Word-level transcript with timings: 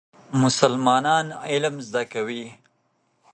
مسلمانان 0.41 1.25
علم 1.49 1.75
زده 1.87 2.03
کوي. 2.13 2.45